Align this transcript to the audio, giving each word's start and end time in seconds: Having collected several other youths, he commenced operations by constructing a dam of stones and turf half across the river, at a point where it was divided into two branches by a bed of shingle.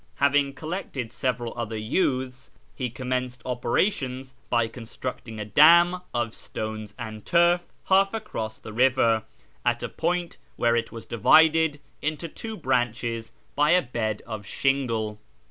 Having 0.15 0.53
collected 0.53 1.11
several 1.11 1.53
other 1.55 1.77
youths, 1.77 2.49
he 2.73 2.89
commenced 2.89 3.43
operations 3.45 4.33
by 4.49 4.67
constructing 4.67 5.39
a 5.39 5.45
dam 5.45 6.01
of 6.11 6.33
stones 6.33 6.95
and 6.97 7.23
turf 7.23 7.67
half 7.83 8.11
across 8.11 8.57
the 8.57 8.73
river, 8.73 9.21
at 9.63 9.83
a 9.83 9.89
point 9.89 10.39
where 10.55 10.75
it 10.75 10.91
was 10.91 11.05
divided 11.05 11.79
into 12.01 12.27
two 12.27 12.57
branches 12.57 13.31
by 13.55 13.69
a 13.73 13.81
bed 13.83 14.23
of 14.25 14.43
shingle. 14.43 15.19